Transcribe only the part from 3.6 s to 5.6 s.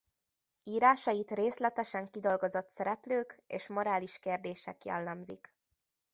morális kérdések jellemzik.